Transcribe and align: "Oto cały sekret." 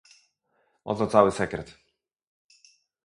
"Oto 0.83 1.07
cały 1.07 1.31
sekret." 1.31 1.77